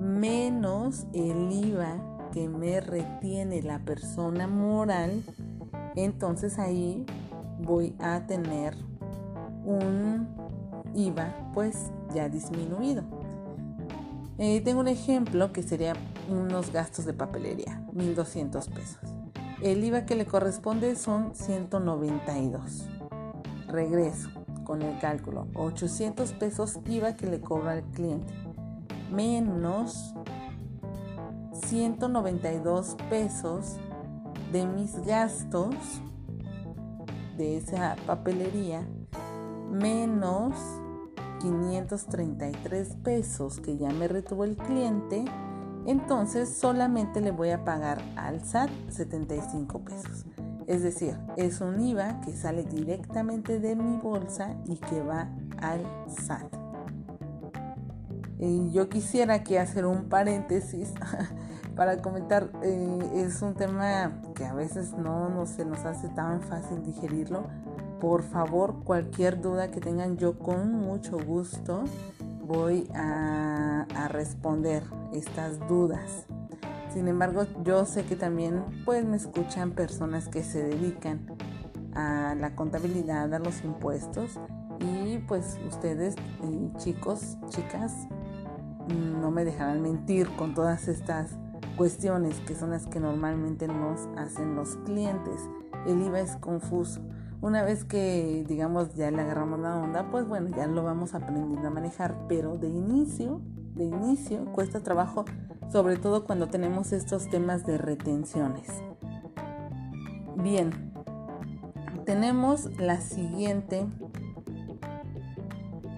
menos 0.00 1.06
el 1.12 1.52
IVA 1.52 2.00
que 2.32 2.48
me 2.48 2.80
retiene 2.80 3.62
la 3.62 3.80
persona 3.80 4.46
moral, 4.46 5.22
entonces 5.94 6.58
ahí 6.58 7.04
voy 7.60 7.94
a 7.98 8.26
tener 8.26 8.74
un 9.64 10.28
IVA 10.94 11.50
pues 11.52 11.90
ya 12.14 12.28
disminuido. 12.28 13.04
Eh, 14.38 14.62
tengo 14.62 14.80
un 14.80 14.88
ejemplo 14.88 15.52
que 15.52 15.62
sería 15.62 15.92
unos 16.30 16.72
gastos 16.72 17.04
de 17.04 17.12
papelería, 17.12 17.84
1200 17.92 18.68
pesos. 18.68 18.98
El 19.60 19.84
IVA 19.84 20.06
que 20.06 20.14
le 20.14 20.24
corresponde 20.24 20.96
son 20.96 21.34
192. 21.34 22.88
Regreso 23.68 24.30
con 24.64 24.80
el 24.80 24.98
cálculo, 24.98 25.48
800 25.54 26.32
pesos 26.32 26.78
IVA 26.88 27.16
que 27.16 27.26
le 27.26 27.40
cobra 27.40 27.72
al 27.72 27.82
cliente 27.82 28.32
menos 29.10 30.14
192 31.66 32.96
pesos 33.08 33.76
de 34.52 34.66
mis 34.66 34.98
gastos 35.04 35.74
de 37.36 37.58
esa 37.58 37.96
papelería 38.06 38.86
menos 39.70 40.54
533 41.40 42.96
pesos 43.02 43.60
que 43.60 43.78
ya 43.78 43.90
me 43.90 44.08
retuvo 44.08 44.44
el 44.44 44.56
cliente, 44.56 45.24
entonces 45.86 46.58
solamente 46.58 47.20
le 47.20 47.30
voy 47.30 47.50
a 47.50 47.64
pagar 47.64 48.02
al 48.16 48.44
SAT 48.44 48.70
75 48.88 49.80
pesos. 49.80 50.26
Es 50.66 50.82
decir, 50.82 51.18
es 51.36 51.60
un 51.60 51.80
IVA 51.80 52.20
que 52.20 52.36
sale 52.36 52.64
directamente 52.64 53.58
de 53.58 53.74
mi 53.74 53.96
bolsa 53.96 54.54
y 54.66 54.76
que 54.76 55.00
va 55.00 55.28
al 55.60 55.82
SAT 56.08 56.59
yo 58.72 58.88
quisiera 58.88 59.44
que 59.44 59.58
hacer 59.58 59.84
un 59.84 60.08
paréntesis 60.08 60.92
para 61.76 62.00
comentar, 62.00 62.50
eh, 62.62 63.12
es 63.26 63.42
un 63.42 63.54
tema 63.54 64.22
que 64.34 64.46
a 64.46 64.54
veces 64.54 64.92
no, 64.94 65.44
se 65.46 65.64
nos 65.64 65.84
hace 65.84 66.08
tan 66.08 66.40
fácil 66.40 66.82
digerirlo. 66.82 67.44
Por 68.00 68.22
favor, 68.22 68.82
cualquier 68.84 69.40
duda 69.42 69.70
que 69.70 69.80
tengan, 69.80 70.16
yo 70.16 70.38
con 70.38 70.72
mucho 70.72 71.18
gusto 71.18 71.84
voy 72.46 72.88
a, 72.94 73.86
a 73.94 74.08
responder 74.08 74.82
estas 75.12 75.58
dudas. 75.68 76.26
Sin 76.94 77.08
embargo, 77.08 77.46
yo 77.62 77.84
sé 77.84 78.04
que 78.04 78.16
también 78.16 78.64
pues 78.84 79.04
me 79.04 79.16
escuchan 79.16 79.72
personas 79.72 80.28
que 80.28 80.42
se 80.42 80.64
dedican 80.64 81.26
a 81.94 82.34
la 82.34 82.54
contabilidad, 82.54 83.32
a 83.34 83.38
los 83.38 83.62
impuestos 83.64 84.40
y 84.80 85.18
pues 85.18 85.58
ustedes 85.68 86.16
eh, 86.16 86.70
chicos, 86.78 87.36
chicas, 87.48 88.08
no 88.90 89.30
me 89.30 89.44
dejarán 89.44 89.82
mentir 89.82 90.28
con 90.36 90.54
todas 90.54 90.88
estas 90.88 91.36
cuestiones 91.76 92.38
que 92.40 92.54
son 92.54 92.70
las 92.70 92.86
que 92.86 93.00
normalmente 93.00 93.66
nos 93.66 94.08
hacen 94.16 94.54
los 94.54 94.76
clientes. 94.84 95.48
El 95.86 96.02
IVA 96.02 96.20
es 96.20 96.36
confuso. 96.36 97.00
Una 97.40 97.62
vez 97.62 97.84
que, 97.84 98.44
digamos, 98.46 98.94
ya 98.94 99.10
le 99.10 99.22
agarramos 99.22 99.60
la 99.60 99.76
onda, 99.76 100.10
pues 100.10 100.28
bueno, 100.28 100.50
ya 100.54 100.66
lo 100.66 100.82
vamos 100.82 101.14
aprendiendo 101.14 101.66
a 101.66 101.70
manejar, 101.70 102.26
pero 102.28 102.58
de 102.58 102.68
inicio, 102.68 103.40
de 103.74 103.84
inicio 103.84 104.44
cuesta 104.52 104.80
trabajo, 104.80 105.24
sobre 105.72 105.96
todo 105.96 106.26
cuando 106.26 106.48
tenemos 106.48 106.92
estos 106.92 107.30
temas 107.30 107.64
de 107.64 107.78
retenciones. 107.78 108.68
Bien, 110.36 110.92
tenemos 112.04 112.66
la 112.78 113.00
siguiente, 113.00 113.86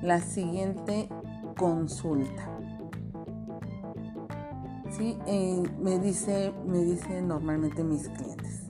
la 0.00 0.20
siguiente 0.20 1.08
consulta. 1.56 2.51
Sí, 4.96 5.18
eh, 5.26 5.62
me 5.80 5.98
dice, 5.98 6.52
me 6.66 6.84
dicen 6.84 7.28
normalmente 7.28 7.82
mis 7.82 8.08
clientes. 8.08 8.60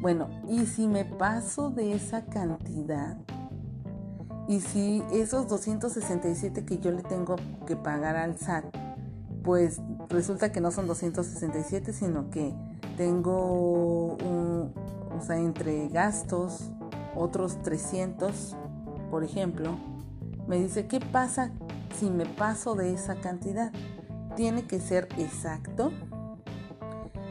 Bueno, 0.00 0.28
y 0.48 0.66
si 0.66 0.86
me 0.86 1.04
paso 1.04 1.70
de 1.70 1.94
esa 1.94 2.26
cantidad, 2.26 3.18
y 4.46 4.60
si 4.60 5.02
esos 5.12 5.48
267 5.48 6.64
que 6.64 6.78
yo 6.78 6.92
le 6.92 7.02
tengo 7.02 7.36
que 7.66 7.76
pagar 7.76 8.16
al 8.16 8.38
SAT, 8.38 8.66
pues 9.42 9.80
resulta 10.08 10.52
que 10.52 10.60
no 10.60 10.70
son 10.70 10.86
267, 10.86 11.92
sino 11.92 12.30
que 12.30 12.54
tengo 12.96 14.14
un, 14.16 14.72
o 15.16 15.20
sea, 15.22 15.38
entre 15.38 15.88
gastos, 15.88 16.70
otros 17.16 17.62
300, 17.62 18.56
por 19.10 19.24
ejemplo, 19.24 19.76
me 20.46 20.58
dice, 20.58 20.86
¿qué 20.86 21.00
pasa 21.00 21.50
si 21.98 22.10
me 22.10 22.26
paso 22.26 22.74
de 22.74 22.92
esa 22.92 23.16
cantidad? 23.16 23.72
¿Tiene 24.36 24.66
que 24.66 24.80
ser 24.80 25.08
exacto? 25.16 25.92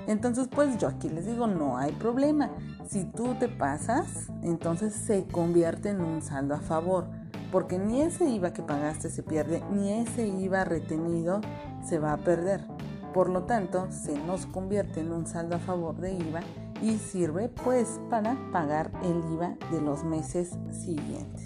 Entonces, 0.08 0.48
pues 0.48 0.78
yo 0.78 0.88
aquí 0.88 1.10
les 1.10 1.26
digo, 1.26 1.48
no 1.48 1.78
hay 1.78 1.92
problema. 1.94 2.52
Si 2.88 3.06
tú 3.06 3.36
te 3.36 3.48
pasas, 3.48 4.30
entonces 4.42 4.94
se 4.94 5.26
convierte 5.26 5.90
en 5.90 6.02
un 6.02 6.22
saldo 6.22 6.56
a 6.56 6.60
favor, 6.60 7.08
porque 7.52 7.78
ni 7.78 8.02
ese 8.02 8.30
IVA 8.30 8.54
que 8.54 8.64
pagaste 8.64 9.10
se 9.10 9.24
pierde, 9.24 9.64
ni 9.72 9.92
ese 9.94 10.28
IVA 10.28 10.66
retenido 10.66 11.42
se 11.84 12.00
va 12.00 12.14
a 12.14 12.18
perder. 12.18 12.66
Por 13.14 13.30
lo 13.30 13.44
tanto, 13.44 13.88
se 13.92 14.18
nos 14.18 14.46
convierte 14.46 15.02
en 15.02 15.12
un 15.12 15.26
saldo 15.26 15.56
a 15.56 15.60
favor 15.60 15.96
de 15.98 16.14
IVA 16.14 16.42
y 16.82 16.98
sirve 16.98 17.50
pues 17.50 18.00
para 18.10 18.38
pagar 18.52 18.92
el 19.04 19.18
IVA 19.34 19.56
de 19.72 19.82
los 19.82 20.04
meses 20.04 20.58
siguientes. 20.72 21.43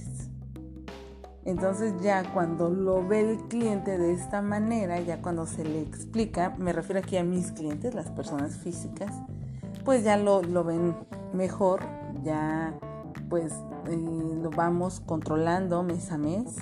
Entonces 1.48 1.94
ya 2.02 2.34
cuando 2.34 2.70
lo 2.70 3.08
ve 3.08 3.22
el 3.22 3.38
cliente 3.48 3.98
de 3.98 4.12
esta 4.12 4.42
manera, 4.42 5.00
ya 5.00 5.22
cuando 5.22 5.46
se 5.46 5.64
le 5.64 5.82
explica, 5.82 6.54
me 6.58 6.74
refiero 6.74 7.00
aquí 7.00 7.16
a 7.16 7.24
mis 7.24 7.54
clientes, 7.54 7.96
las 7.96 8.12
personas 8.12 8.58
físicas, 8.58 9.16
pues 9.86 10.04
ya 10.04 10.18
lo, 10.18 10.42
ven 10.66 10.94
mejor, 11.32 11.80
ya 12.22 12.74
pues 13.30 13.54
eh, 13.86 14.40
lo 14.42 14.50
vamos 14.50 15.00
controlando 15.00 15.84
mes 15.84 16.12
a 16.12 16.18
mes. 16.18 16.54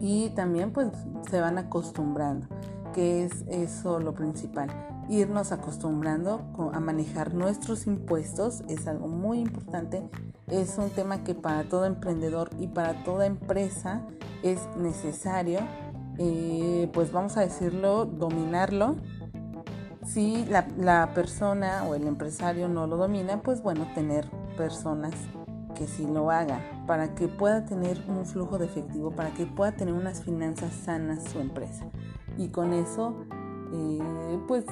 Y 0.00 0.30
también 0.30 0.72
pues 0.72 0.88
se 1.30 1.38
van 1.38 1.58
acostumbrando, 1.58 2.46
que 2.94 3.24
es 3.24 3.44
eso 3.46 4.00
lo 4.00 4.14
principal 4.14 4.70
irnos 5.08 5.52
acostumbrando 5.52 6.40
a 6.72 6.80
manejar 6.80 7.34
nuestros 7.34 7.86
impuestos 7.86 8.62
es 8.68 8.86
algo 8.86 9.08
muy 9.08 9.40
importante. 9.40 10.08
Es 10.48 10.78
un 10.78 10.90
tema 10.90 11.24
que 11.24 11.34
para 11.34 11.64
todo 11.68 11.84
emprendedor 11.84 12.50
y 12.58 12.68
para 12.68 13.04
toda 13.04 13.26
empresa 13.26 14.02
es 14.42 14.60
necesario, 14.76 15.60
eh, 16.18 16.90
pues 16.92 17.12
vamos 17.12 17.36
a 17.36 17.40
decirlo, 17.40 18.04
dominarlo. 18.06 18.96
Si 20.04 20.44
la, 20.46 20.68
la 20.78 21.12
persona 21.14 21.84
o 21.84 21.94
el 21.94 22.06
empresario 22.06 22.68
no 22.68 22.86
lo 22.86 22.96
domina, 22.96 23.40
pues 23.42 23.62
bueno, 23.62 23.86
tener 23.94 24.28
personas 24.56 25.14
que 25.74 25.86
sí 25.86 26.06
lo 26.06 26.30
hagan 26.30 26.60
para 26.86 27.14
que 27.14 27.28
pueda 27.28 27.64
tener 27.64 28.02
un 28.08 28.24
flujo 28.26 28.58
de 28.58 28.66
efectivo, 28.66 29.10
para 29.10 29.30
que 29.30 29.46
pueda 29.46 29.72
tener 29.72 29.94
unas 29.94 30.22
finanzas 30.22 30.72
sanas 30.72 31.24
su 31.24 31.40
empresa. 31.40 31.86
Y 32.36 32.48
con 32.48 32.72
eso, 32.72 33.14
eh, 33.72 34.38
pues 34.46 34.64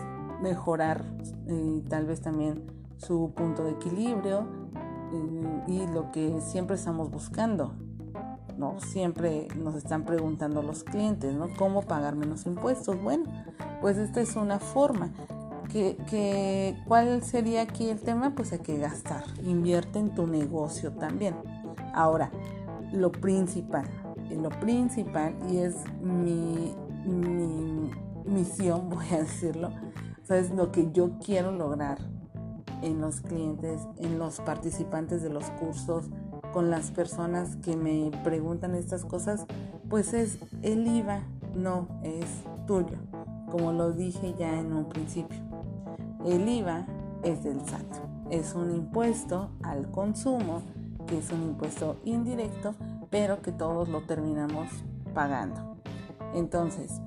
mejorar 0.43 1.05
eh, 1.47 1.83
tal 1.89 2.07
vez 2.07 2.21
también 2.21 2.65
su 2.97 3.33
punto 3.35 3.65
de 3.65 3.73
equilibrio 3.73 4.47
eh, 5.13 5.63
y 5.69 5.87
lo 5.87 6.11
que 6.11 6.41
siempre 6.41 6.77
estamos 6.77 7.11
buscando. 7.11 7.75
¿no? 8.59 8.79
Siempre 8.81 9.49
nos 9.57 9.75
están 9.77 10.05
preguntando 10.05 10.63
los 10.63 10.85
clientes, 10.85 11.35
¿no? 11.35 11.49
¿Cómo 11.57 11.83
pagar 11.83 12.17
menos 12.17 12.47
impuestos? 12.47 13.03
Bueno, 13.03 13.25
pues 13.81 13.97
esta 13.97 14.21
es 14.21 14.37
una 14.37 14.59
forma. 14.59 15.11
Que, 15.71 15.97
que, 16.11 16.77
¿Cuál 16.87 17.23
sería 17.23 17.63
aquí 17.63 17.89
el 17.89 18.01
tema? 18.01 18.35
Pues 18.35 18.53
hay 18.53 18.59
que 18.59 18.77
gastar. 18.79 19.25
Invierte 19.43 19.99
en 19.99 20.15
tu 20.15 20.27
negocio 20.27 20.93
también. 20.93 21.35
Ahora, 21.95 22.31
lo 22.93 23.11
principal, 23.11 23.87
lo 24.31 24.51
principal, 24.51 25.35
y 25.51 25.59
es 25.59 25.77
mi, 26.03 26.75
mi 27.07 27.91
misión, 28.27 28.91
voy 28.91 29.07
a 29.13 29.19
decirlo, 29.21 29.71
es 30.31 30.51
lo 30.51 30.73
que 30.73 30.91
yo 30.93 31.19
quiero 31.25 31.53
lograr 31.53 31.99
en 32.83 33.01
los 33.01 33.21
clientes, 33.21 33.81
en 33.99 34.19
los 34.19 34.41
participantes 34.41 35.23
de 35.23 35.31
los 35.31 35.45
cursos, 35.53 36.07
con 36.53 36.71
las 36.71 36.91
personas 36.91 37.57
que 37.57 37.77
me 37.77 38.11
preguntan 38.23 38.75
estas 38.75 39.05
cosas, 39.05 39.47
pues 39.89 40.13
es 40.13 40.39
el 40.63 40.87
IVA 40.87 41.23
no 41.55 41.89
es 42.03 42.27
tuyo, 42.67 42.99
como 43.51 43.73
lo 43.73 43.93
dije 43.93 44.35
ya 44.39 44.59
en 44.59 44.73
un 44.73 44.89
principio. 44.89 45.39
El 46.25 46.49
IVA 46.49 46.87
es 47.23 47.43
del 47.43 47.61
SAT, 47.61 47.87
es 48.31 48.55
un 48.55 48.71
impuesto 48.71 49.51
al 49.63 49.91
consumo, 49.91 50.63
que 51.07 51.19
es 51.19 51.31
un 51.31 51.43
impuesto 51.43 51.97
indirecto, 52.05 52.75
pero 53.11 53.43
que 53.43 53.53
todos 53.53 53.89
lo 53.89 54.03
terminamos 54.03 54.69
pagando. 55.15 55.77
Entonces, 56.35 57.01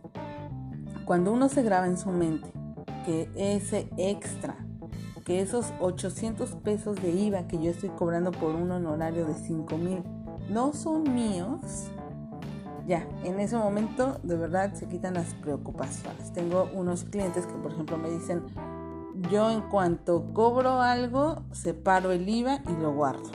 cuando 1.06 1.32
uno 1.32 1.50
se 1.50 1.64
graba 1.64 1.88
en 1.88 1.98
su 1.98 2.10
mente 2.10 2.55
que 3.06 3.30
ese 3.36 3.90
extra, 3.98 4.56
que 5.26 5.42
esos 5.42 5.74
800 5.80 6.52
pesos 6.56 7.02
de 7.02 7.12
IVA 7.12 7.48
que 7.48 7.62
yo 7.62 7.72
estoy 7.72 7.90
cobrando 7.90 8.32
por 8.32 8.56
un 8.56 8.72
honorario 8.72 9.26
de 9.26 9.34
5 9.34 9.78
mil 9.78 10.04
no 10.50 10.74
son 10.74 11.14
míos, 11.14 11.90
ya, 12.88 13.08
en 13.24 13.40
ese 13.40 13.58
momento 13.58 14.20
de 14.22 14.36
verdad 14.36 14.74
se 14.74 14.88
quitan 14.88 15.16
las 15.16 15.34
preocupaciones. 15.36 16.32
Tengo 16.34 16.70
unos 16.74 17.04
clientes 17.04 17.48
que 17.48 17.54
por 17.54 17.72
ejemplo 17.72 17.98
me 17.98 18.12
dicen, 18.12 18.44
yo 19.32 19.50
en 19.50 19.62
cuanto 19.62 20.32
cobro 20.34 20.82
algo, 20.82 21.44
separo 21.52 22.12
el 22.12 22.30
IVA 22.30 22.62
y 22.68 22.82
lo 22.82 22.94
guardo. 22.94 23.32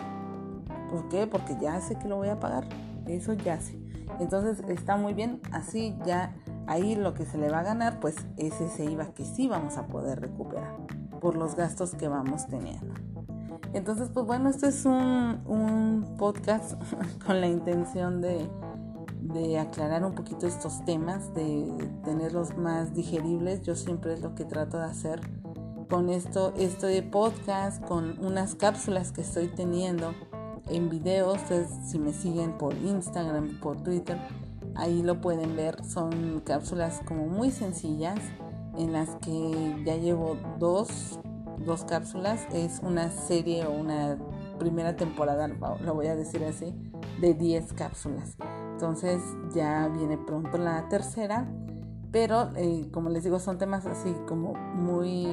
¿Por 0.91 1.09
qué? 1.09 1.27
Porque 1.27 1.57
ya 1.61 1.81
sé 1.81 1.97
que 1.97 2.09
lo 2.09 2.17
voy 2.17 2.29
a 2.29 2.39
pagar. 2.39 2.69
Eso 3.07 3.33
ya 3.33 3.61
sé. 3.61 3.81
Entonces 4.21 4.63
está 4.69 4.97
muy 4.97 5.15
bien, 5.15 5.41
así 5.53 5.97
ya 6.05 6.35
ahí 6.71 6.95
lo 6.95 7.15
que 7.15 7.27
se 7.27 7.37
le 7.37 7.51
va 7.51 7.59
a 7.59 7.63
ganar 7.65 7.99
pues 7.99 8.15
es 8.37 8.61
ese 8.61 8.85
IVA 8.85 9.13
que 9.13 9.25
sí 9.25 9.49
vamos 9.49 9.77
a 9.77 9.89
poder 9.89 10.21
recuperar 10.21 10.77
por 11.21 11.37
los 11.37 11.57
gastos 11.57 11.97
que 11.97 12.07
vamos 12.07 12.47
teniendo. 12.47 12.95
Entonces 13.73 14.09
pues 14.15 14.25
bueno, 14.25 14.49
esto 14.49 14.69
es 14.69 14.85
un, 14.85 16.15
podcast 16.17 16.81
con 17.27 17.41
la 17.41 17.49
intención 17.49 18.21
de, 18.21 18.49
de 19.21 19.59
aclarar 19.59 20.05
un 20.05 20.15
poquito 20.15 20.47
estos 20.47 20.85
temas, 20.85 21.35
de 21.35 21.91
tenerlos 22.05 22.57
más 22.57 22.95
digeribles. 22.95 23.63
Yo 23.63 23.75
siempre 23.75 24.15
es 24.15 24.21
lo 24.21 24.37
que 24.37 24.45
trato 24.45 24.79
de 24.79 24.85
hacer 24.85 25.21
con 25.89 26.09
esto, 26.09 26.55
esto 26.57 26.87
de 26.87 27.03
podcast, 27.03 27.85
con 27.85 28.25
unas 28.25 28.55
cápsulas 28.55 29.11
que 29.11 29.23
estoy 29.23 29.49
teniendo 29.49 30.15
en 30.69 30.89
videos. 30.89 31.39
Si 31.85 31.99
me 31.99 32.13
siguen 32.13 32.57
por 32.59 32.75
Instagram, 32.75 33.59
por 33.61 33.83
Twitter, 33.83 34.19
Ahí 34.75 35.03
lo 35.03 35.21
pueden 35.21 35.57
ver, 35.57 35.85
son 35.85 36.41
cápsulas 36.45 37.01
como 37.07 37.27
muy 37.27 37.51
sencillas 37.51 38.19
en 38.77 38.93
las 38.93 39.17
que 39.17 39.83
ya 39.85 39.97
llevo 39.97 40.37
dos, 40.59 41.21
dos 41.59 41.85
cápsulas. 41.85 42.47
Es 42.53 42.81
una 42.83 43.11
serie 43.11 43.67
o 43.67 43.73
una 43.73 44.19
primera 44.59 44.97
temporada, 44.97 45.49
lo 45.49 45.95
voy 45.95 46.07
a 46.07 46.17
decir 46.17 46.45
así, 46.45 46.75
de 47.21 47.35
10 47.35 47.73
cápsulas. 47.73 48.37
Entonces 48.73 49.21
ya 49.55 49.89
viene 49.89 50.17
pronto 50.17 50.59
la 50.59 50.89
tercera. 50.89 51.51
Pero 52.13 52.51
eh, 52.57 52.89
como 52.93 53.09
les 53.09 53.23
digo, 53.23 53.39
son 53.39 53.57
temas 53.57 53.87
así 53.87 54.13
como 54.27 54.55
muy, 54.55 55.29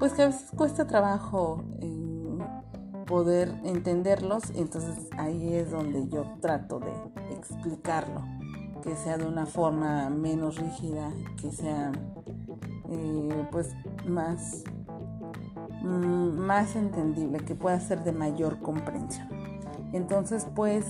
pues 0.00 0.14
que 0.14 0.22
a 0.22 0.26
veces 0.26 0.50
cuesta 0.56 0.88
trabajo 0.88 1.62
eh, 1.80 2.38
poder 3.06 3.54
entenderlos. 3.62 4.50
Entonces 4.56 5.08
ahí 5.16 5.54
es 5.54 5.70
donde 5.70 6.08
yo 6.08 6.24
trato 6.40 6.80
de 6.80 6.92
explicarlo 7.34 8.35
que 8.82 8.96
sea 8.96 9.18
de 9.18 9.26
una 9.26 9.46
forma 9.46 10.08
menos 10.10 10.56
rígida, 10.56 11.10
que 11.40 11.50
sea 11.50 11.92
eh, 12.88 13.46
pues 13.50 13.74
más, 14.06 14.64
mm, 15.82 16.38
más 16.38 16.76
entendible, 16.76 17.38
que 17.38 17.54
pueda 17.54 17.78
ser 17.80 18.04
de 18.04 18.12
mayor 18.12 18.60
comprensión. 18.60 19.28
Entonces 19.92 20.46
pues 20.54 20.84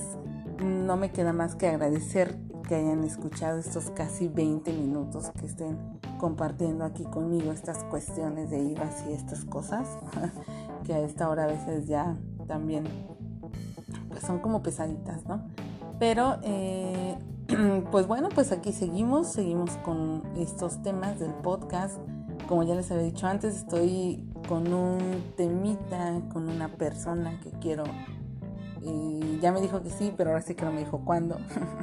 no 0.63 0.97
me 0.97 1.11
queda 1.11 1.33
más 1.33 1.55
que 1.55 1.67
agradecer 1.67 2.37
que 2.67 2.75
hayan 2.75 3.03
escuchado 3.03 3.59
estos 3.59 3.91
casi 3.91 4.27
20 4.27 4.73
minutos 4.73 5.31
que 5.39 5.45
estén 5.45 5.77
compartiendo 6.17 6.83
aquí 6.83 7.03
conmigo 7.05 7.51
estas 7.51 7.83
cuestiones 7.85 8.49
de 8.49 8.59
IVAs 8.59 9.05
y 9.09 9.13
estas 9.13 9.45
cosas 9.45 9.87
que 10.83 10.93
a 10.93 10.99
esta 10.99 11.29
hora 11.29 11.45
a 11.45 11.47
veces 11.47 11.87
ya 11.87 12.17
también 12.47 12.83
pues 14.09 14.23
son 14.23 14.39
como 14.39 14.61
pesaditas, 14.61 15.25
¿no? 15.25 15.47
Pero 15.99 16.37
eh, 16.43 17.17
pues 17.91 18.07
bueno, 18.07 18.29
pues 18.29 18.51
aquí 18.51 18.73
seguimos, 18.73 19.31
seguimos 19.31 19.71
con 19.77 20.23
estos 20.37 20.81
temas 20.83 21.19
del 21.19 21.33
podcast. 21.33 21.97
Como 22.47 22.63
ya 22.63 22.75
les 22.75 22.91
había 22.91 23.03
dicho 23.03 23.27
antes, 23.27 23.55
estoy 23.55 24.27
con 24.47 24.73
un 24.73 25.23
temita 25.35 26.21
con 26.31 26.49
una 26.49 26.69
persona 26.69 27.39
que 27.41 27.51
quiero. 27.51 27.83
Y 28.81 29.39
ya 29.41 29.51
me 29.51 29.61
dijo 29.61 29.81
que 29.81 29.89
sí, 29.89 30.13
pero 30.15 30.31
ahora 30.31 30.41
sí 30.41 30.55
que 30.55 30.65
no 30.65 30.71
me 30.71 30.79
dijo 30.79 31.01
cuándo. 31.03 31.37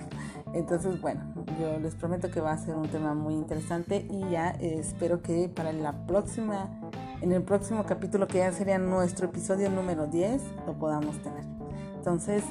Entonces, 0.54 1.00
bueno, 1.00 1.20
yo 1.60 1.78
les 1.80 1.94
prometo 1.94 2.30
que 2.30 2.40
va 2.40 2.52
a 2.52 2.58
ser 2.58 2.76
un 2.76 2.88
tema 2.88 3.14
muy 3.14 3.34
interesante 3.34 4.06
y 4.10 4.30
ya 4.30 4.50
espero 4.50 5.20
que 5.20 5.48
para 5.48 5.72
la 5.72 6.06
próxima, 6.06 6.68
en 7.20 7.32
el 7.32 7.42
próximo 7.42 7.84
capítulo, 7.84 8.28
que 8.28 8.38
ya 8.38 8.52
sería 8.52 8.78
nuestro 8.78 9.26
episodio 9.26 9.68
número 9.70 10.06
10, 10.06 10.42
lo 10.66 10.74
podamos 10.74 11.20
tener. 11.22 11.44
Entonces, 11.96 12.44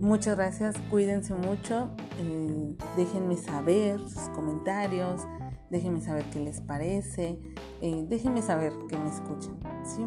muchas 0.00 0.36
gracias, 0.36 0.74
cuídense 0.90 1.34
mucho, 1.34 1.90
eh, 2.18 2.76
déjenme 2.96 3.36
saber 3.36 4.00
sus 4.00 4.28
comentarios, 4.34 5.22
déjenme 5.70 6.00
saber 6.00 6.24
qué 6.30 6.40
les 6.40 6.60
parece, 6.60 7.38
eh, 7.80 8.06
déjenme 8.08 8.42
saber 8.42 8.72
que 8.88 8.96
me 8.96 9.08
escuchan, 9.08 9.58
¿sí? 9.84 10.06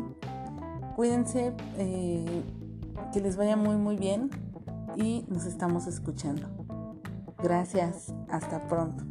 Cuídense, 0.95 1.53
eh, 1.77 2.43
que 3.13 3.21
les 3.21 3.37
vaya 3.37 3.55
muy 3.55 3.75
muy 3.77 3.97
bien 3.97 4.29
y 4.95 5.25
nos 5.27 5.45
estamos 5.45 5.87
escuchando. 5.87 6.47
Gracias, 7.41 8.13
hasta 8.29 8.67
pronto. 8.67 9.03